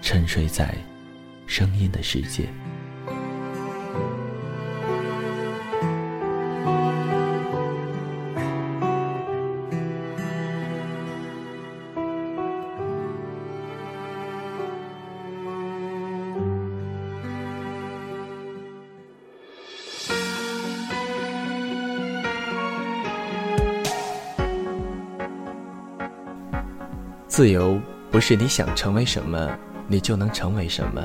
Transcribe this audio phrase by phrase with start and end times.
[0.00, 0.74] 沉睡在
[1.46, 2.48] 声音的世界。
[27.38, 29.56] 自由不是你想成为什么，
[29.88, 31.02] 你就能成为什么，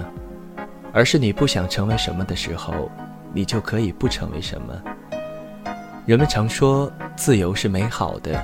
[0.91, 2.91] 而是你不想成为什么的时候，
[3.33, 4.79] 你就可以不成为什么。
[6.05, 8.43] 人们常说自由是美好的，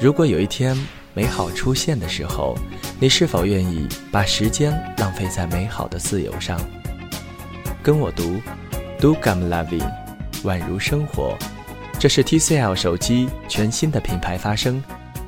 [0.00, 0.76] 如果有一天
[1.12, 2.56] 美好出现的时候，
[3.00, 6.56] 你是否愿意把时间浪费在美好的自由上？
[7.82, 8.40] 跟我读
[9.00, 9.90] ，Do come loving，
[10.44, 11.36] 宛如生活。
[11.98, 14.80] 这是 TCL 手机全新的品牌发声，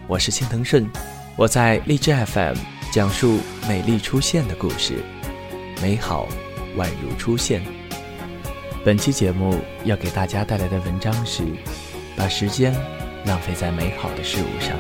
[0.07, 0.89] 我是青藤顺。
[1.37, 2.55] 我在荔枝 FM
[2.93, 5.05] 讲述美丽出现的故事，
[5.81, 6.27] 美好
[6.77, 7.63] 宛如出现。
[8.85, 11.45] 本期节目要给大家带来的文章是：
[12.17, 12.75] 把时间
[13.25, 14.77] 浪费在美好的事物上。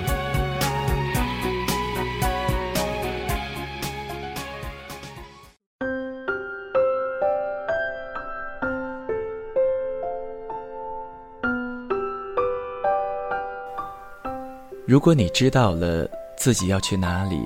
[14.84, 16.10] 如果你知道了。
[16.40, 17.38] 自己要去哪里，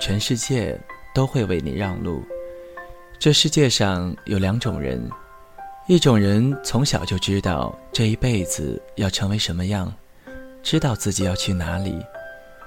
[0.00, 0.78] 全世界
[1.14, 2.22] 都会为你让路。
[3.18, 5.10] 这世界上有两种人，
[5.86, 9.92] 一种人从小就知道这一辈子要成为什么样，
[10.62, 11.98] 知道自己要去哪里，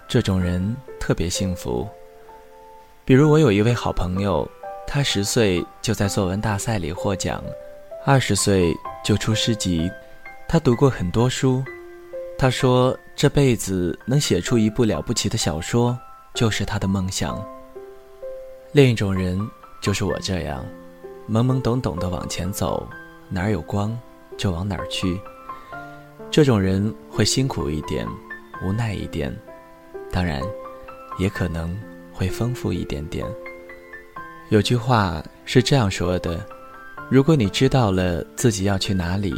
[0.08, 1.88] 这种人特别幸福。
[3.06, 4.50] 比如我有一位好朋友，
[4.88, 7.44] 他十岁就在作文大赛里获奖，
[8.06, 8.74] 二十岁
[9.04, 9.90] 就出诗集，
[10.48, 11.64] 他读过很多书。
[12.38, 16.00] 他说：“这辈子能写出一部了不起的小说，
[16.34, 17.44] 就是他的梦想。”
[18.72, 19.40] 另一种人
[19.82, 20.64] 就是我这样，
[21.30, 22.88] 懵懵懂懂的往前走，
[23.30, 23.98] 哪儿有光
[24.38, 25.20] 就往哪儿去。
[26.32, 28.08] 这种人会辛苦一点，
[28.64, 29.36] 无奈一点，
[30.12, 30.42] 当然，
[31.18, 31.76] 也可能
[32.14, 33.26] 会丰富一点点。
[34.50, 36.46] 有句话是这样说的
[37.10, 39.34] ：“如果你知道了自己要去哪里，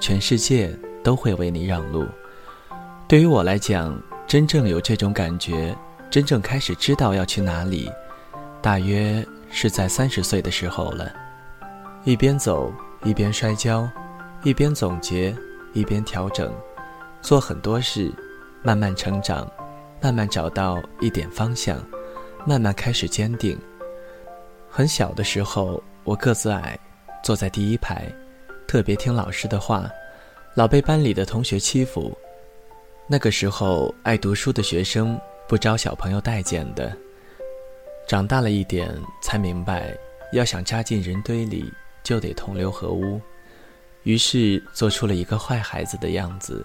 [0.00, 2.06] 全世界都会为你让路。”
[3.06, 5.76] 对于我来讲，真正有这种感觉，
[6.10, 7.88] 真正开始知道要去哪里，
[8.60, 11.12] 大约是在三十岁的时候了。
[12.02, 12.72] 一边走
[13.04, 13.88] 一边摔跤，
[14.42, 15.32] 一边总结
[15.72, 16.52] 一边调整，
[17.22, 18.12] 做很多事，
[18.60, 19.48] 慢慢成长，
[20.02, 21.78] 慢慢找到一点方向，
[22.44, 23.56] 慢慢开始坚定。
[24.68, 26.76] 很小的时候，我个子矮，
[27.22, 28.12] 坐在第一排，
[28.66, 29.88] 特别听老师的话，
[30.54, 32.12] 老被班里的同学欺负。
[33.06, 36.96] 那个时候，爱读书的学生不招小朋友待见的。
[38.06, 38.88] 长大了一点，
[39.20, 39.92] 才明白，
[40.32, 41.68] 要想扎进人堆里，
[42.04, 43.20] 就得同流合污。
[44.04, 46.64] 于是，做出了一个坏孩子的样子，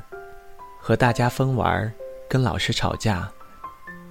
[0.79, 1.91] 和大家疯玩，
[2.29, 3.27] 跟老师吵架，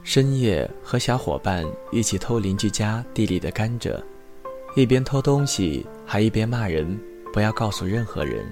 [0.02, 3.96] 深夜和小伙伴一起偷邻居家地里的甘蔗，
[4.74, 7.00] 一边偷东西，还一边骂人，
[7.32, 8.44] 不要告诉任何人。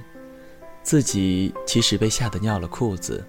[0.85, 3.25] 自己其实被吓得尿了裤子。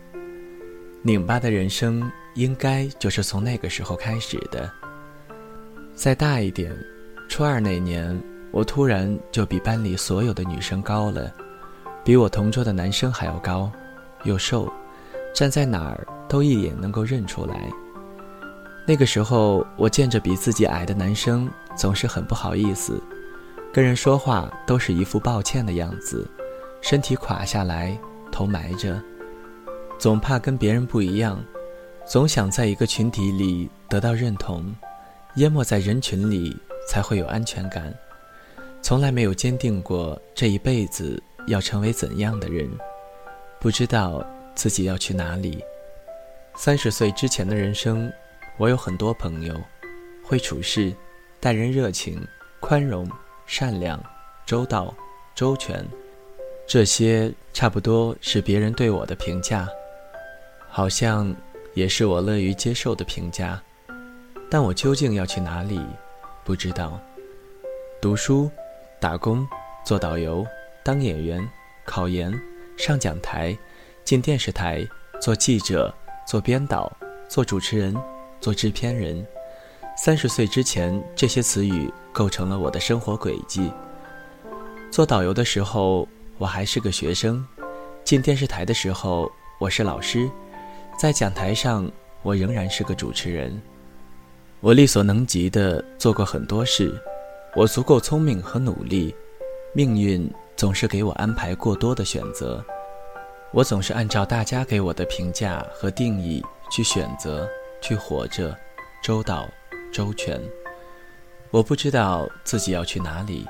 [1.02, 4.70] 拧巴的人生应该就是从那个时候开始的。
[5.94, 6.76] 再大一点，
[7.30, 8.20] 初二那年，
[8.52, 11.32] 我突然就比班里所有的女生高了，
[12.04, 13.72] 比我同桌的男生还要高，
[14.24, 14.72] 又瘦，
[15.34, 17.70] 站在哪儿都一眼能够认出来。
[18.86, 23.02] 那个时候，我见着比自己矮的男生，总是很不好意思，
[23.72, 26.28] 跟人说话都是一副抱歉的样子，
[26.82, 27.98] 身体垮下来，
[28.32, 29.02] 头埋着。
[29.98, 31.42] 总怕跟别人不一样，
[32.06, 34.76] 总想在一个群体里得到认同，
[35.36, 36.56] 淹没在人群里
[36.88, 37.94] 才会有安全感。
[38.82, 42.70] 从来没有坚定过这一辈子要成为怎样的人，
[43.60, 45.64] 不知道自己要去哪里。
[46.56, 48.12] 三十岁之前的人生，
[48.58, 49.56] 我有很多朋友，
[50.22, 50.94] 会处事，
[51.40, 52.22] 待人热情、
[52.60, 53.10] 宽容、
[53.48, 53.98] 善良、
[54.46, 54.94] 周到、
[55.34, 55.84] 周全，
[56.68, 59.68] 这些差不多是别人对我的评价，
[60.68, 61.34] 好像
[61.74, 63.62] 也是我乐于接受的评价。
[64.50, 65.80] 但我究竟要去哪里，
[66.44, 67.00] 不知道。
[68.02, 68.50] 读书。
[69.00, 69.46] 打工、
[69.84, 70.46] 做导游、
[70.82, 71.46] 当演员、
[71.84, 72.34] 考研、
[72.78, 73.54] 上讲台、
[74.06, 74.88] 进电视台、
[75.20, 75.94] 做记者、
[76.26, 76.90] 做编导、
[77.28, 77.94] 做主持人、
[78.40, 79.28] 做制片人。
[79.98, 83.70] 三十岁之前，这些词语构成了我的生活轨迹。
[84.90, 87.46] 做导游的时候，我还是个学生；
[88.06, 89.30] 进电视台的时候，
[89.60, 90.30] 我是老师；
[90.98, 91.92] 在讲台上，
[92.22, 93.62] 我仍然是个主持人。
[94.62, 96.94] 我力所能及的做过很多事。
[97.56, 99.14] 我足够聪明和努力，
[99.76, 102.64] 命运总是给我安排过多的选择，
[103.52, 107.48] 我总是按照大家给我的评价和定义去选择，
[107.80, 108.58] 去活着，
[109.04, 109.48] 周到，
[109.92, 110.42] 周全。
[111.52, 113.46] 我不知道自己要去哪里，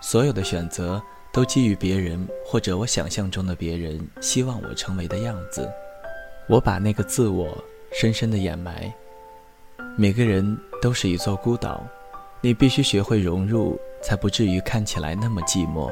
[0.00, 1.00] 所有的选择
[1.32, 5.70] 都基于别人或者我想象中的别人希望我成为的样子，
[6.48, 7.56] 我把那个自我
[7.92, 8.92] 深深的掩埋。
[9.96, 11.84] 每个人都是一座孤岛。
[12.40, 15.90] 你必须学会融入，才不至于看起来那么寂寞。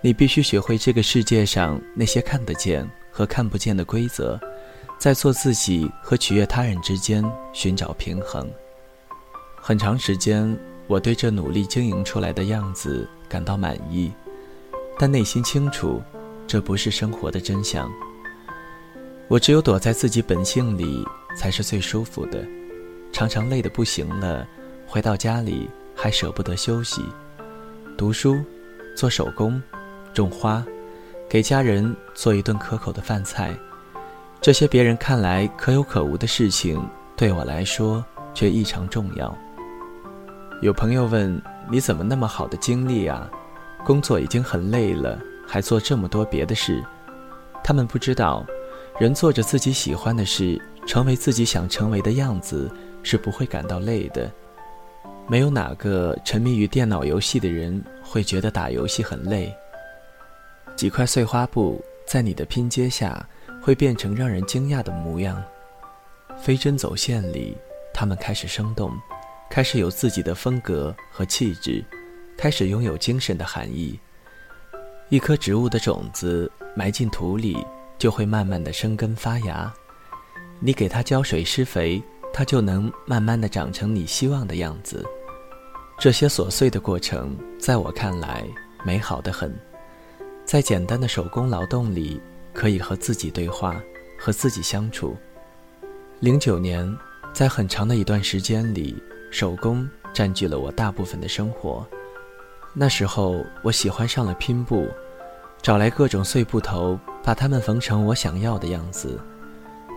[0.00, 4.38] 你必须学会这个世界上那些看得见和看不见的规则，
[4.96, 8.48] 在做自己和取悦他人之间寻找平衡。
[9.56, 10.56] 很长时间，
[10.86, 14.12] 我对这努力经营出来的样子感到满意，
[15.00, 16.00] 但内心清楚，
[16.46, 17.90] 这不是生活的真相。
[19.32, 21.02] 我只有躲在自己本性里，
[21.34, 22.46] 才是最舒服的。
[23.14, 24.46] 常常累得不行了。
[24.86, 27.02] 回到家里还舍不得休息，
[27.96, 28.44] 读书，
[28.94, 29.58] 做手工，
[30.12, 30.62] 种花，
[31.30, 33.58] 给家人做一顿可口的饭菜，
[34.42, 36.86] 这些别人看来可有可无的事情，
[37.16, 39.34] 对我来说却异常重要。
[40.60, 41.40] 有朋友问
[41.72, 43.30] ：“你怎么那么好的精力啊？
[43.82, 45.18] 工作已经很累了，
[45.48, 46.84] 还做这么多别的事？”
[47.64, 48.44] 他们不知道，
[48.98, 52.70] 人做着自己喜欢的事，成为自己想成为的样子，
[53.02, 54.30] 是不会感到累的。
[55.26, 59.52] 没有哪个沉迷于电脑游戏的人会觉得打游戏很累。
[60.76, 63.26] 几块碎花布在你的拼接下
[63.62, 65.42] 会变成让人惊讶的模样，
[66.38, 67.56] 飞针走线里，
[67.94, 68.92] 它们开始生动，
[69.50, 71.84] 开始有自己的风格和气质，
[72.36, 73.98] 开始拥有精神的含义。
[75.08, 77.56] 一颗植物的种子埋进土里，
[78.02, 79.72] 就会慢慢的生根发芽。
[80.58, 82.02] 你给它浇水施肥。
[82.34, 85.04] 它就能慢慢的长成你希望的样子。
[85.98, 88.42] 这些琐碎的过程，在我看来
[88.86, 89.54] 美好的很。
[90.46, 92.18] 在简单的手工劳动里，
[92.54, 93.78] 可以和自己对话，
[94.18, 95.14] 和自己相处。
[96.20, 96.90] 零九年，
[97.34, 98.96] 在很长的一段时间里，
[99.30, 101.86] 手工占据了我大部分的生活。
[102.72, 104.88] 那时候，我喜欢上了拼布，
[105.60, 109.18] 找来各种碎布头，把它们缝成我想要的样子。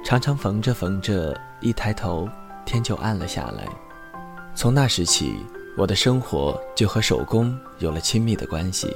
[0.04, 2.30] 常常缝着缝着，一抬头，
[2.64, 3.68] 天就暗了下来。
[4.54, 5.36] 从那时起，
[5.76, 8.88] 我的生活就和手工有了亲密的关系。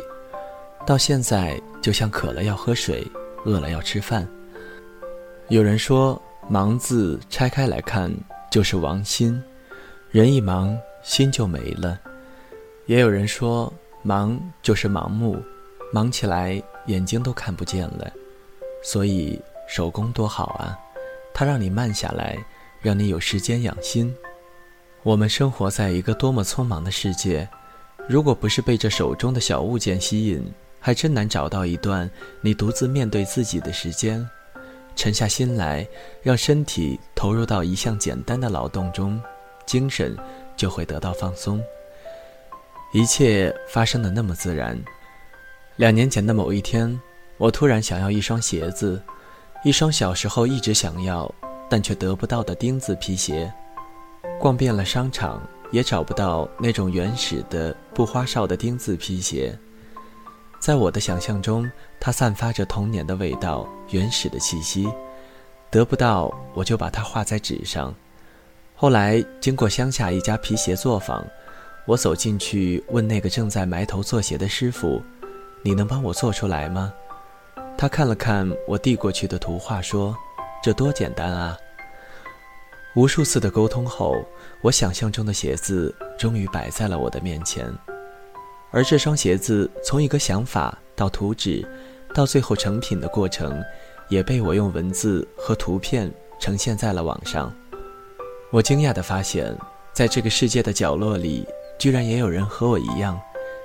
[0.85, 3.05] 到现在，就像渴了要喝水，
[3.43, 4.27] 饿了要吃饭。
[5.47, 8.11] 有人说“忙”字拆开来看
[8.51, 9.41] 就是亡心，
[10.11, 11.99] 人一忙心就没了。
[12.85, 13.71] 也有人说
[14.03, 15.41] “忙”就是盲目，
[15.91, 18.11] 忙起来眼睛都看不见了。
[18.81, 20.77] 所以手工多好啊！
[21.33, 22.37] 它让你慢下来，
[22.81, 24.13] 让你有时间养心。
[25.03, 27.47] 我们生活在一个多么匆忙的世界，
[28.07, 30.43] 如果不是被这手中的小物件吸引，
[30.79, 32.09] 还真难找到一段
[32.41, 34.27] 你独自面对自己的时间。
[34.95, 35.87] 沉下心来，
[36.21, 39.21] 让身体投入到一项简单的劳动中，
[39.65, 40.17] 精神
[40.57, 41.61] 就会得到放松。
[42.91, 44.77] 一切发生的那么自然。
[45.77, 46.99] 两年前的某一天，
[47.39, 49.01] 我突然想要一双鞋子。
[49.63, 51.29] 一双小时候一直想要，
[51.69, 53.51] 但却得不到的钉子皮鞋，
[54.39, 55.41] 逛遍了商场
[55.71, 59.57] 也找不到那种原始的不花哨的钉子皮鞋。
[60.61, 61.69] 在我的想象中，
[61.99, 64.87] 它散发着童年的味道，原始的气息。
[65.69, 67.93] 得不到，我就把它画在纸上。
[68.75, 71.25] 后来经过乡下一家皮鞋作坊，
[71.85, 75.01] 我走进去问那个正在埋头做鞋的师傅
[75.63, 76.93] ：“你能帮我做出来吗？”
[77.79, 80.13] 他看了看我递过去的图画，说
[80.61, 81.57] ：“这多简单啊！”
[82.93, 84.21] 无数次的沟通后，
[84.61, 87.73] 我想象中的鞋子终于摆在了我的面前，
[88.71, 91.65] 而这双鞋子从一个想法到图纸，
[92.13, 93.63] 到最后成品的过程，
[94.09, 97.49] 也被我用文字和图片呈现在了网上。
[98.51, 99.57] 我惊讶地发现，
[99.93, 103.17] 在这个世界的角落里，居然也有人和我一样，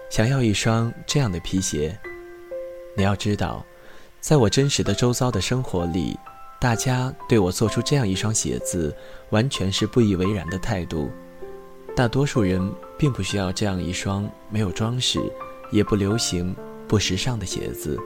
[0.09, 1.99] 想要一双这样的皮鞋。
[2.97, 3.67] 你要知道，
[4.25, 6.19] 在我真实的周遭的生活里。
[6.59, 8.97] 大家对我做出这样一双鞋子，
[9.29, 11.11] 完全是不以为然的态度。
[11.95, 15.21] 大多数人并不需要这样一双没有装饰、
[15.71, 16.57] 也不流行、
[16.89, 18.01] 不时尚的鞋子。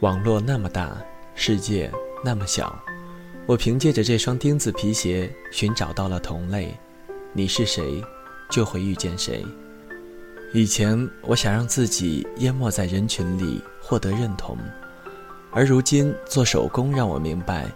[0.00, 1.00] 网络那么大，
[1.36, 1.88] 世界
[2.24, 2.76] 那么小，
[3.46, 6.76] 我凭借着这双钉子皮鞋寻找到了同类。
[7.32, 8.02] 你是谁，
[8.50, 9.46] 就会遇见谁。
[10.52, 14.58] 以前我想让自己淹没在人群里，获得认同。
[15.50, 17.66] 而如今做手工让我明白，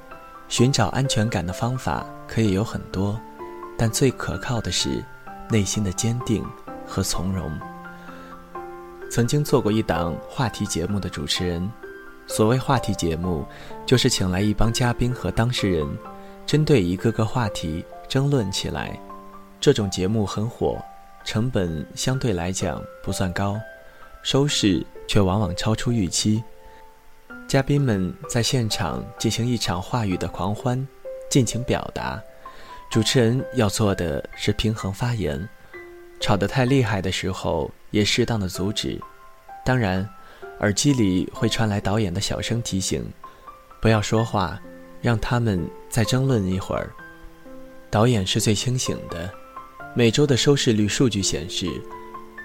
[0.49, 3.19] 寻找安全感的方法可以有很多，
[3.79, 5.03] 但最可靠的是
[5.51, 6.45] 内心的坚定
[6.87, 7.51] 和从容。
[9.11, 11.71] 曾经做过一档话题节目的主持人，
[12.27, 13.45] 所谓话题节目，
[13.85, 15.87] 就是请来一帮嘉宾和当事人，
[16.47, 18.99] 针对一个个话题争论起来。
[19.61, 20.79] 这种节目很火，
[21.25, 23.59] 成本相对来讲不算高，
[24.23, 26.43] 收视却往往超出预期。
[27.49, 30.87] 嘉宾们在现场进行一场话语的狂欢，
[31.31, 32.23] 尽情表达。
[32.91, 35.49] 主持人要做的是平衡发言，
[36.19, 38.99] 吵得太厉害的时候也适当的阻止。
[39.65, 40.09] 当然，
[40.61, 43.05] 耳机里会传来导演的小声提醒：
[43.81, 44.59] 不要说话，
[45.01, 46.91] 让他们再争论一会儿。
[47.91, 49.31] 导演是最清醒的。
[49.95, 51.67] 每周的收视率数据显示，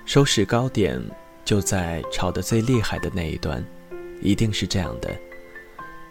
[0.05, 1.01] 收视高点
[1.45, 3.65] 就在吵得最厉害的那一端。
[4.21, 5.09] 一定是这样的，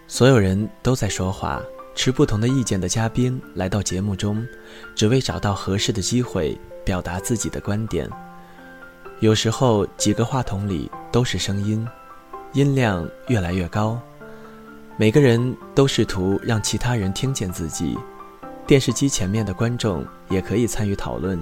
[0.06, 1.60] 所有人都在说话，
[1.94, 4.46] 持不同的意见的嘉宾来到节目中，
[4.94, 8.08] 只为找到合适的机会表达自己的观点。
[9.20, 11.86] 有时候几个话筒里都是声音，
[12.52, 14.00] 音量越来越高，
[14.96, 17.98] 每个人都试图让其他人听见自己。
[18.66, 21.38] 电视机前面的观众也可以参与讨论，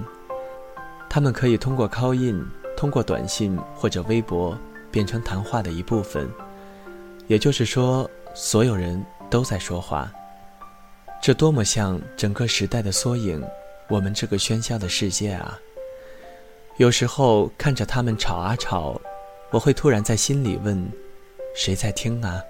[1.09, 2.45] 他们可以通过 call in、
[2.77, 4.57] 通过短信或者微博
[4.89, 6.29] 变成谈话的一部分。
[7.27, 10.11] 也就是说，所有人都在说话，
[11.21, 13.43] 这多么像整个时代的缩影！
[13.87, 15.59] 我们这个喧嚣的世界啊，
[16.77, 18.99] 有时候看着他们吵啊吵，
[19.51, 20.91] 我会突然在心里问：
[21.55, 22.41] 谁在听啊？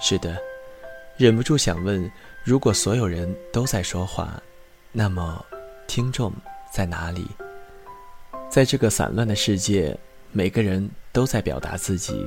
[0.00, 0.36] 是的，
[1.16, 2.10] 忍不住想问：
[2.44, 4.42] 如果所有人都在说话，
[4.92, 5.44] 那么
[5.86, 6.32] 听众
[6.72, 7.26] 在哪里？
[8.50, 9.96] 在这个散乱的世界，
[10.32, 12.26] 每个人都在表达自己。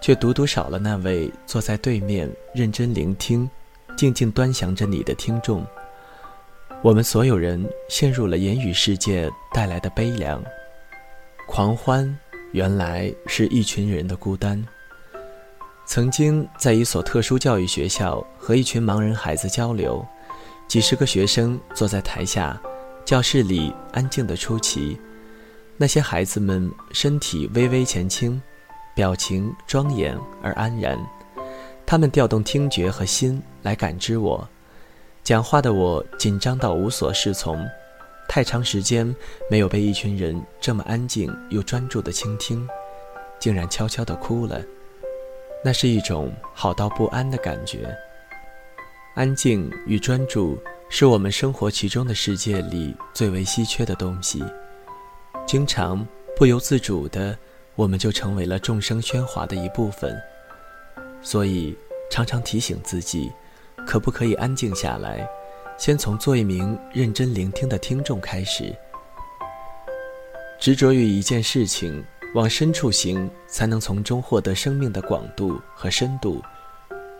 [0.00, 3.48] 却独独少了那位坐在对面认真聆听、
[3.96, 5.64] 静静端详着你的听众。
[6.82, 10.42] 我们所有人陷入了言语世界带来的悲凉。
[11.46, 12.18] 狂欢
[12.52, 14.64] 原来是一群人的孤单。
[15.84, 20.06] 曾经在一所特殊教育学校和一群盲人孩子交流，
[20.68, 22.58] 几十个学生坐在台下，
[23.04, 24.98] 教室里安静的出奇。
[25.76, 28.40] 那些孩子们身体微微前倾。
[28.94, 30.98] 表情庄严而安然，
[31.86, 34.48] 他们调动听觉和心来感知我。
[35.22, 37.66] 讲话的我紧张到无所适从，
[38.28, 39.14] 太长时间
[39.50, 42.66] 没有被一群人这么安静又专注的倾听，
[43.38, 44.60] 竟然悄悄地哭了。
[45.64, 47.94] 那是一种好到不安的感觉。
[49.14, 54.42] 安静与专注是我们生活其中的世界里最为稀缺的东西，
[55.46, 56.06] 经常
[56.36, 57.38] 不由自主的。
[57.80, 60.14] 我们就成为了众生喧哗的一部分，
[61.22, 61.74] 所以
[62.10, 63.32] 常常提醒自己，
[63.86, 65.26] 可不可以安静下来，
[65.78, 68.76] 先从做一名认真聆听的听众开始。
[70.58, 76.42] 执着于一件事情，往深处行，才能从中获得生命的广度和深度。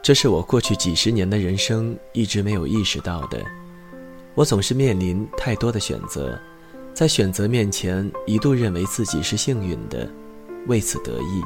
[0.02, 3.42] 这是我过去几十年的人生一直没有意识到的。
[4.34, 6.38] 我总是面临太多的选择，
[6.92, 10.06] 在选择面前，一度认为自己是幸运的。
[10.66, 11.42] 为此得意。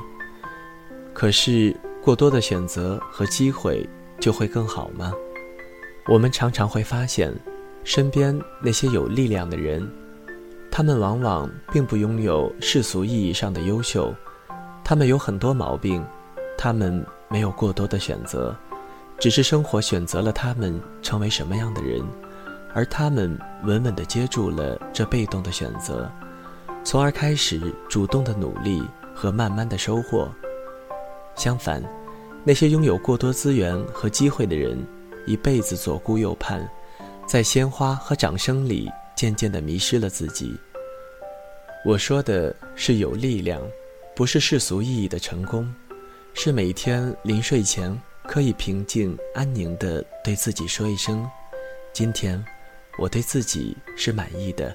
[1.12, 3.88] 可是过多的选择和机会
[4.20, 5.12] 就会更好吗？
[6.06, 7.32] 我们常常会发现，
[7.82, 9.88] 身边那些有力量的人，
[10.70, 14.12] 他们往往并不拥有世俗意义上的优秀，
[14.82, 16.04] 他们有很多毛病，
[16.58, 18.54] 他们没有过多的选择，
[19.18, 22.02] 只是生活选择了他们成为什么样的人，
[22.74, 26.10] 而他们稳稳地接住了这被动的选择，
[26.82, 28.82] 从而开始主动的努力。
[29.14, 30.30] 和慢慢的收获。
[31.36, 31.82] 相反，
[32.44, 34.78] 那些拥有过多资源和机会的人，
[35.26, 36.68] 一辈子左顾右盼，
[37.26, 40.54] 在鲜花和掌声里渐渐地迷失了自己。
[41.84, 43.60] 我说的是有力量，
[44.14, 45.72] 不是世俗意义的成功，
[46.32, 51.28] 是每天临睡前可以平静安宁地对自己说一声
[51.92, 52.42] ：“今天，
[52.98, 54.74] 我对自己是满意的。”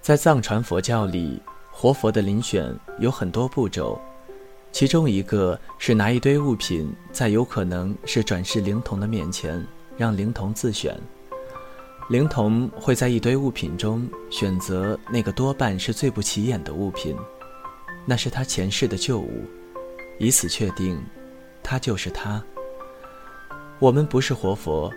[0.00, 1.42] 在藏传佛教里，
[1.78, 4.00] 活佛的遴选有很多步骤，
[4.72, 9.62] 其中一个是拿一堆物品在有可能是转世灵童的面前，
[9.94, 10.98] 让灵童自选。
[12.08, 17.14] 灵童会在一堆物品中选择那个多半是最不起眼的物品，
[18.06, 19.44] 那是他前世的旧物，
[20.18, 20.98] 以此确定，
[21.62, 22.42] 他就是他。
[23.78, 24.90] 我们不是活佛，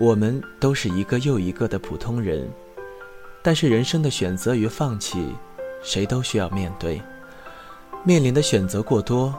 [0.00, 2.50] 我们都是一个又一个的普通人。
[3.40, 5.28] 但是人生的选择与放弃，
[5.84, 7.00] 谁都需要面对。
[8.02, 9.32] 面临的选择过多，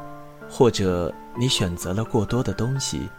[0.49, 3.09] 或者你选择了过多的东西，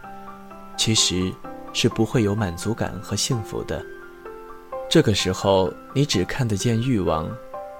[0.76, 1.30] 其实
[1.74, 3.84] 是不会有满足感和幸福的。
[4.88, 7.28] 这个时候，你只看得见欲望，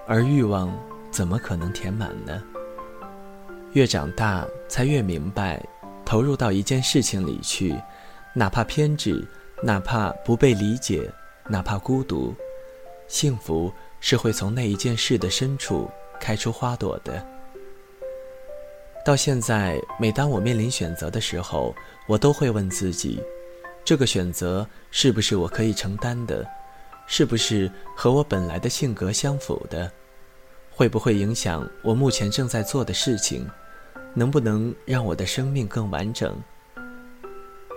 [0.06, 0.70] 而欲望
[1.10, 2.42] 怎么可能填满呢？
[3.72, 5.64] 越长大，才越明白，
[6.04, 7.74] 投入到一件事情里去，
[8.34, 9.26] 哪怕偏执，
[9.62, 11.10] 哪怕不被理解，
[11.48, 12.34] 哪怕孤独。
[13.08, 17.24] 幸福是会从那一件事的深处开出花朵的。
[19.04, 21.74] 到现在，每当我面临选择的时候，
[22.08, 23.22] 我都会问自己：
[23.84, 26.44] 这个选择是不是我可以承担的？
[27.06, 29.90] 是不是和我本来的性格相符的？
[30.70, 33.48] 会不会影响我目前正在做的事情？
[34.12, 36.36] 能不能让我的生命更完整？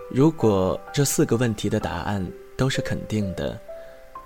[0.10, 2.26] 如果这四个问题的答案
[2.58, 3.60] 都是肯定的。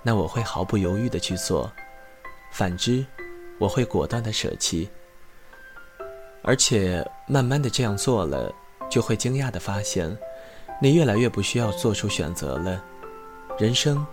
[0.06, 1.72] 那我会毫不犹豫地去做，
[2.54, 3.04] 反之，
[3.58, 4.88] 我会果断地舍弃。
[6.40, 8.54] 而且慢慢的这样做了，
[8.88, 10.16] 就会惊讶地发现，
[10.80, 12.80] 你越来越不需要做出选择了，
[13.58, 14.06] 人生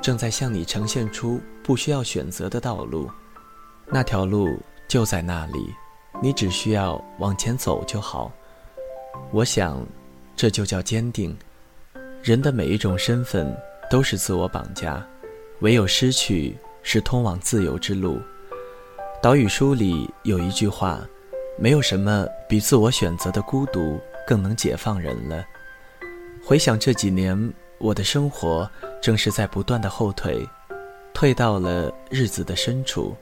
[0.00, 3.10] 正在向你呈现出不需要选择的道路，
[3.84, 5.74] 那条路就在那里，
[6.22, 8.30] 你只需要往前走就好。
[9.32, 9.84] 我想，
[10.36, 11.36] 这就叫坚定。
[12.22, 13.52] 人的每一种身份
[13.90, 15.04] 都是自我绑架。
[15.62, 16.56] 唯有失去
[16.90, 18.18] 是通往自由之路。
[19.20, 21.06] 岛屿书里有一句话
[21.60, 25.44] ：“没有什么比自我选择的孤独更能解放人了。”
[26.42, 28.66] 回想这几年，我的生活
[29.02, 30.48] 正是在不断的后退，
[31.12, 33.14] 退到了日子的深处。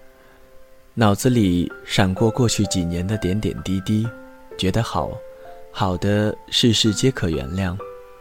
[0.94, 4.06] 脑子里闪过过去几年的点点滴滴，
[4.56, 5.10] 觉得好，
[5.72, 7.76] 好的事事皆可原谅，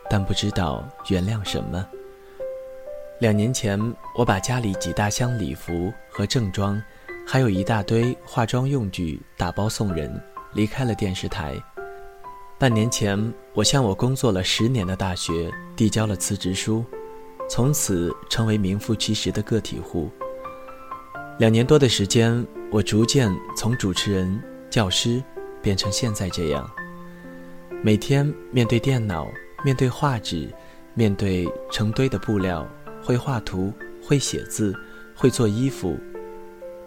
[0.09, 1.87] 但不知道原谅什么。
[3.19, 3.79] 两年前，
[4.13, 6.81] 我把家里几大箱礼服和正装，
[7.25, 10.21] 还有一大堆化妆用具打包送人，
[10.53, 11.55] 离开了电视台。
[12.59, 13.17] 半年前，
[13.53, 16.83] 我向我工作了十年的大学递交了辞职书，
[17.49, 20.09] 从此成为名副其实的个体户。
[21.39, 25.23] 两年多的时间，我逐渐从主持人、教师，
[25.61, 26.69] 变成现在这样，
[27.81, 29.25] 每天面对电脑，
[29.63, 30.53] 面对画纸，
[30.93, 32.67] 面对成堆的布料。
[33.05, 33.71] 会画图，
[34.03, 34.75] 会写字，
[35.15, 35.95] 会做衣服，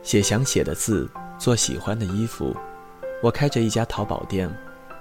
[0.02, 2.56] 写想写的字，做喜欢的衣服。
[3.22, 4.52] 我开着一家淘宝店，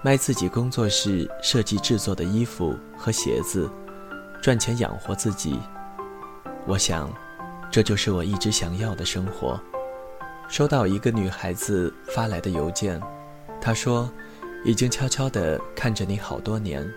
[0.03, 3.67] 卖自己工作室设计制作的衣服和鞋子，
[4.43, 5.60] 赚钱养活自己。
[6.67, 7.12] 我想，
[7.71, 9.60] 这就是我一直想要的生活。
[10.47, 13.01] 收到一个女孩子发来的邮件，
[13.60, 14.08] 她说
[14.63, 16.88] ：“已经悄悄地看着你好多年，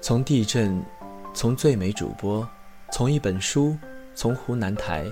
[0.00, 0.84] 从地震，
[1.32, 2.46] 从最美主播。”
[2.96, 3.76] 从一本书，
[4.14, 5.04] 从湖南台，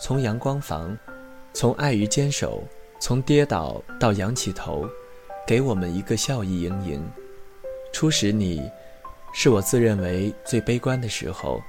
[0.00, 0.98] 从阳光房，
[1.52, 2.64] 从爱与坚守，
[2.98, 4.84] 从跌倒到仰起头，
[5.46, 7.00] 给我们一个笑意盈盈。
[7.92, 8.68] 初识你，
[9.32, 11.62] 是我自认为最悲观的时候，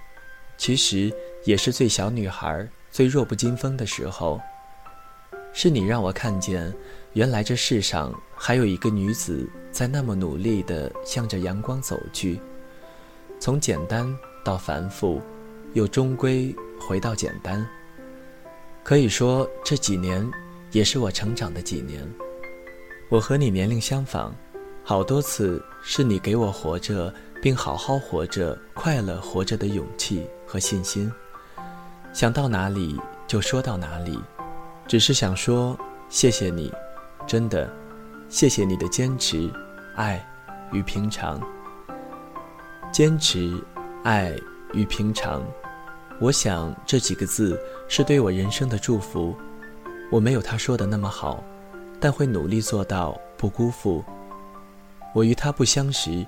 [0.58, 4.42] 其实也是最小女孩、最弱不禁风的时候。
[5.54, 6.74] 是你让我看见，
[7.14, 12.42] 原来这世上还有一个女子在那么努力地向着阳光走去，
[13.40, 14.12] 从简单
[14.44, 15.22] 到繁复。
[15.74, 17.66] 又终归回到简单。
[18.84, 20.28] 可以说，这几年
[20.72, 22.02] 也是我成长的几年。
[23.10, 24.34] 我和你年龄相仿，
[24.84, 31.12] 好多次是你给我活着并好好活着、快乐活着的勇气和信心。
[32.14, 34.20] 想到哪里就说到哪里，
[34.88, 35.78] 只是想说
[36.10, 36.74] 谢谢你，
[37.28, 37.72] 真的，
[38.28, 39.52] 谢谢你的坚持、
[39.96, 40.28] 爱
[40.72, 41.40] 与平常。
[42.92, 43.64] 坚持，
[44.04, 44.36] 爱。
[44.72, 45.44] 与平常，
[46.22, 49.34] 我想这几个字是对我人生的祝福。
[50.12, 51.42] 我没有他说的那么好，
[52.00, 54.04] 但会努力做到不辜负。
[55.16, 56.26] 我与他不相识，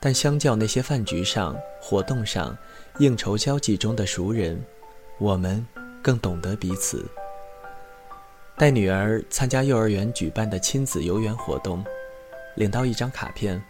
[0.00, 2.56] 但相较那些饭局上、活动上、
[2.98, 4.58] 应酬交际中的熟人，
[5.18, 5.64] 我们
[6.02, 7.04] 更懂得彼此。
[8.56, 11.84] 带女儿参加幼儿园举办的亲子游园活动，
[12.54, 13.62] 领到一张卡片，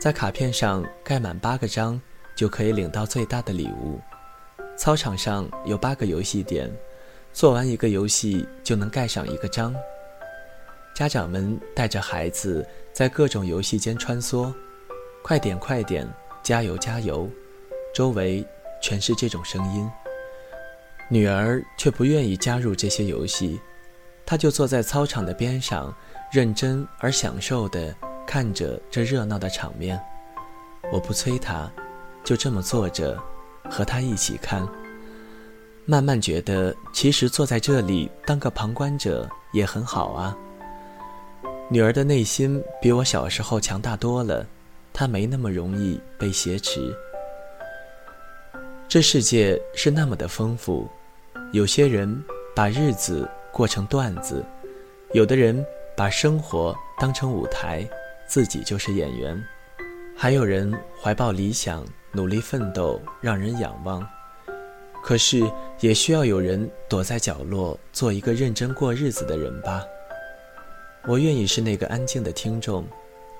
[0.00, 2.00] 在卡片上盖满八个章，
[2.34, 4.00] 就可以领到最大的礼物。
[4.76, 6.70] 操场上有八个游戏点，
[7.32, 9.74] 做完一个游戏就能盖上一个章。
[10.94, 14.52] 家长们带着孩子在各种游戏间穿梭，
[15.22, 16.08] 快点快点，
[16.42, 17.28] 加油加油！
[17.94, 18.44] 周围
[18.82, 19.88] 全是这种声音。
[21.08, 23.60] 女儿却不愿意加入这些游戏，
[24.26, 25.94] 她就坐在操场的边上，
[26.32, 27.94] 认真而享受地
[28.26, 30.00] 看着这热闹的场面。
[30.92, 31.70] 我不催她，
[32.24, 33.22] 就这么坐着。
[33.70, 34.66] 和他一起看，
[35.84, 40.36] 慢慢觉得其实坐在这里当个旁观者也很好啊。
[41.68, 44.46] 女儿的内心比我小时候强大多了，
[44.92, 46.94] 她没那么容易被挟持。
[48.86, 50.88] 这世界是那么的丰富，
[51.52, 52.22] 有些人
[52.54, 54.44] 把日子过成段子，
[55.14, 55.64] 有的人
[55.96, 57.88] 把生活当成舞台，
[58.28, 59.42] 自己就是演员，
[60.16, 60.72] 还有人
[61.02, 61.84] 怀抱理想。
[62.14, 64.06] 努力奋斗让人仰望，
[65.02, 65.42] 可是
[65.80, 69.82] 也需要有人躲在角落做一个认真过日子的人吧。
[71.06, 72.86] 我愿意是那个安静的听众，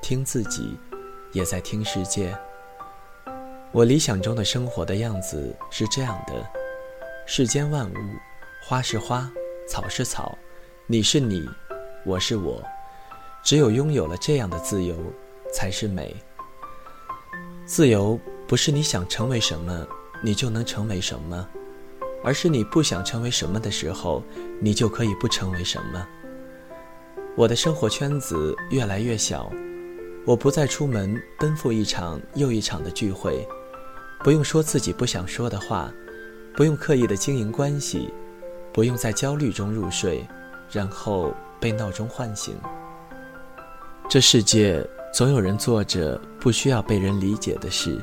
[0.03, 0.77] 听自己，
[1.33, 2.37] 也在听世界。
[3.71, 6.45] 我理想中的生活的样子是这样的：
[7.27, 7.97] 世间万物，
[8.63, 9.31] 花是花，
[9.69, 10.37] 草是草，
[10.87, 11.49] 你是你，
[12.05, 12.61] 我是我。
[13.45, 14.97] 只有拥有了这样的自由，
[15.53, 16.15] 才是美。
[17.65, 18.19] 自由。
[18.47, 19.87] 不是你想成为什么，
[20.23, 21.49] 你就能成为什么，
[22.23, 24.23] 而是你不想成为什么的时候，
[24.61, 26.07] 你就可以不成为什么。
[27.37, 29.51] 我的生活圈子越来越小，
[30.25, 33.47] 我不再出门奔赴一场又一场的聚会，
[34.23, 35.91] 不用说自己不想说的话，
[36.55, 38.13] 不用刻意的经营关系，
[38.73, 40.25] 不用在焦虑中入睡，
[40.71, 42.55] 然后被闹钟唤醒。
[44.09, 48.01] 这世界总有人做着不需要被人理解的事。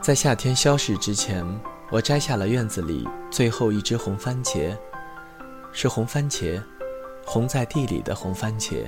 [0.00, 1.44] 在夏天消逝之前，
[1.90, 4.74] 我摘下了院子里最后一只红番茄，
[5.72, 6.62] 是红番茄，
[7.26, 8.84] 红在地里的红番茄。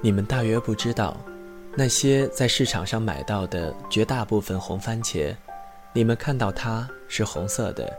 [0.00, 1.16] 你们大约不知道，
[1.76, 5.34] 那些在市场上买到的绝大部分红番茄，
[5.92, 7.92] 你们看到它是红色的，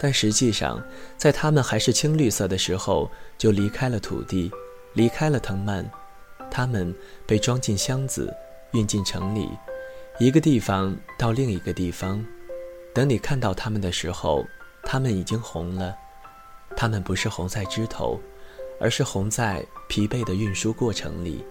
[0.00, 0.82] 但实际上，
[1.16, 3.08] 在它们还是青绿色的时候，
[3.38, 4.50] 就离开了土地，
[4.94, 5.84] 离开了藤蔓，
[6.50, 6.92] 它们
[7.26, 8.34] 被装进箱子，
[8.72, 9.50] 运进城里。
[10.18, 12.24] 一个地方到另一个地方，
[12.94, 14.42] 等你看到它们的时候，
[14.82, 15.94] 它们已经红了。
[16.74, 18.18] 它们不是红在枝头，
[18.80, 21.44] 而是红在疲惫的运输过程里。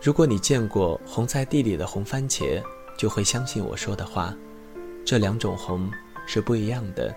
[0.00, 2.62] 如果你见过红在地里的红番茄，
[2.96, 4.32] 就会相信我说的话。
[5.04, 5.90] 这两种红
[6.28, 7.12] 是不一样的。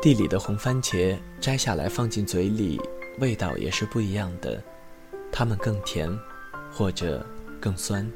[0.00, 2.80] 地里的红番茄摘下来放进嘴里，
[3.18, 4.62] 味道也是不一样的。
[5.30, 6.10] 它们更甜，
[6.72, 7.24] 或者
[7.60, 8.10] 更酸。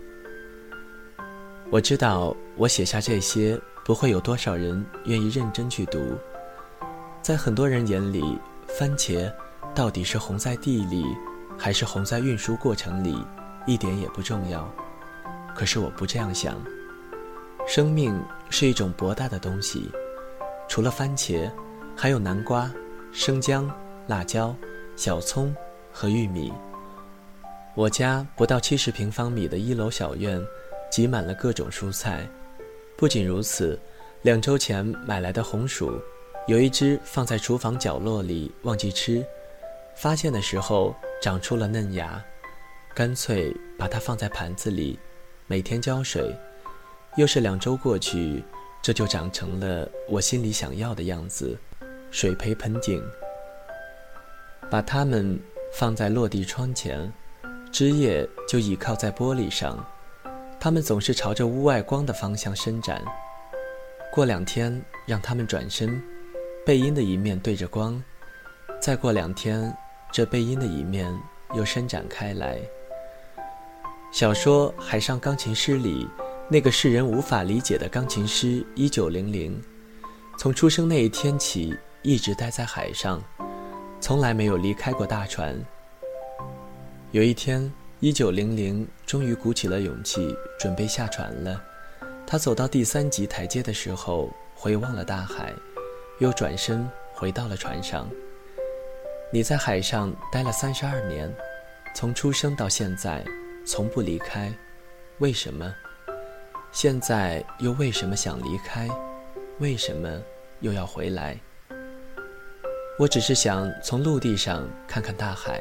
[1.73, 6.01] 我知道，我写下这些不会有多少人愿意认真去读。
[7.23, 8.21] 在很多人眼里，
[8.67, 9.33] 番茄
[9.73, 11.05] 到底是红在地里，
[11.57, 13.25] 还是红在运输过程里，
[13.69, 14.69] 一点也不重要。
[15.55, 16.61] 可是我不这样想。
[17.69, 19.89] 生命是一种博大的东西，
[20.67, 21.49] 除了番茄，
[21.95, 22.69] 还有南瓜、
[23.13, 23.71] 生姜、
[24.09, 24.53] 辣椒、
[24.97, 25.55] 小葱
[25.93, 26.53] 和玉米。
[27.77, 30.45] 我家不到七十平方米的一楼小院。
[30.91, 32.29] 挤满了各种蔬菜，
[32.97, 33.79] 不仅如此，
[34.23, 35.93] 两周前买来的红薯，
[36.47, 39.25] 有一只放在厨房角落里忘记吃，
[39.95, 42.23] 发现的时候长出了嫩芽，
[42.95, 44.99] 干脆把它放在盘子里，
[45.47, 46.35] 每天浇水。
[47.17, 48.43] 又是两周过去，
[48.83, 51.57] 这就长成了我心里想要的样子，
[52.11, 53.03] 水培盆景。
[54.71, 55.39] 把它们
[55.73, 57.13] 放在落地窗前，
[57.73, 59.85] 枝叶就倚靠在玻璃上。
[60.61, 63.03] 它们总是朝着屋外光的方向伸展。
[64.13, 66.03] 过两天，让它们转身，
[66.67, 67.99] 背阴的一面对着光；
[68.79, 69.75] 再过两天，
[70.13, 71.11] 这背阴的一面
[71.55, 72.59] 又伸展开来。
[74.13, 76.07] 小说《海上钢琴师》里，
[76.47, 79.59] 那个世人无法理解的钢琴师一九零零，
[80.39, 83.23] 从出生那一天起一直待在海上，
[83.99, 85.59] 从来没有离开过大船。
[87.13, 87.73] 有一天。
[88.03, 91.63] 一九零零终于鼓起了勇气，准备下船了。
[92.27, 95.53] 他走到第三级台阶的时候，回望了大海，
[96.19, 98.09] 又转身回到了船上。
[99.31, 101.31] 你在海上待了三十二年，
[101.95, 103.23] 从出生到现在，
[103.67, 104.51] 从不离开。
[105.19, 105.71] 为什么？
[106.73, 108.89] 现在又为什么想离开？
[109.59, 110.09] 为什么
[110.61, 111.39] 又要回来？
[112.99, 115.61] 我只是想从陆地上看看大海。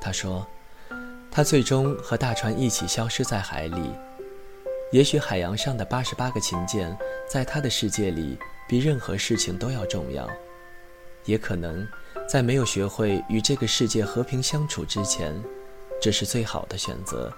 [0.00, 0.46] 他说，
[1.38, 3.92] 他最终和大船一起消失在海里。
[4.90, 6.98] 也许海洋上的八十八个琴键，
[7.28, 8.36] 在他的世界里
[8.68, 10.28] 比任何事情都要重要。
[11.26, 11.86] 也可能，
[12.28, 15.32] 在没有学会与这个世界和平相处之前，
[16.02, 17.32] 这是最好的选择。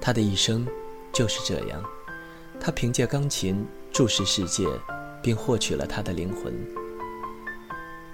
[0.00, 0.64] 他的一生
[1.12, 1.82] 就是这样，
[2.60, 4.64] 他凭借钢琴注视世界，
[5.20, 6.54] 并获取了他的灵魂。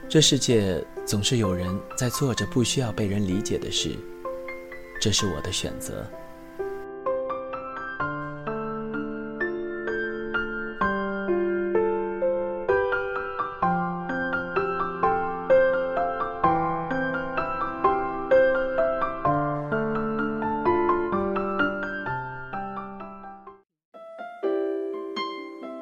[0.09, 3.95] 这世界总是有人在做着不需要被人理解的事，
[5.03, 6.07] 这是我的选择。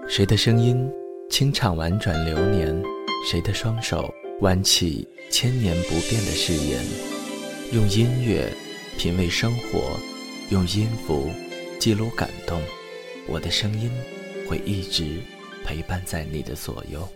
[0.08, 0.90] 谁的声音
[1.28, 2.82] 清唱婉转流年？
[3.30, 6.82] 谁的双手挽起千年不变的誓言？
[7.74, 8.50] 用音乐
[9.02, 9.98] 品味生活，
[10.50, 11.30] 用音符
[11.78, 12.60] 记录感动。
[13.26, 13.90] 我的声音
[14.46, 15.22] 会一直
[15.64, 17.08] 陪伴在你的左右。